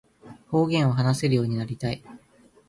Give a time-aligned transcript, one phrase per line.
[0.49, 2.03] 方言を話せるようになりたい